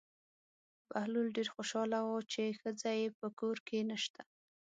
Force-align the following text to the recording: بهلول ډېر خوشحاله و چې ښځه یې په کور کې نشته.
بهلول 0.89 1.27
ډېر 1.37 1.47
خوشحاله 1.55 1.99
و 2.03 2.11
چې 2.31 2.57
ښځه 2.59 2.91
یې 2.99 3.07
په 3.19 3.27
کور 3.39 3.57
کې 3.67 3.77
نشته. 3.91 4.21